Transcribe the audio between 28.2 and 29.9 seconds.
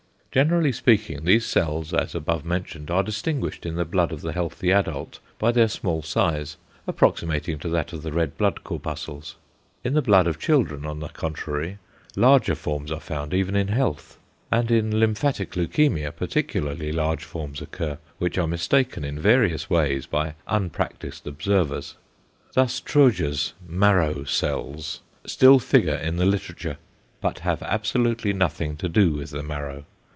nothing to do with the marrow.